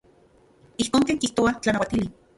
[0.85, 2.07] Ijkon ken kijtoa tlanauatili.